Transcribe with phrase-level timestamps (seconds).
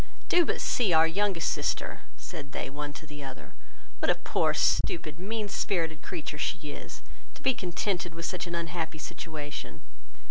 [0.29, 3.53] "Do but see our youngest sister, (said they one to the other,)
[3.99, 7.03] what a poor, stupid mean spirited creature she is,
[7.35, 9.81] to be contented with such an unhappy situation."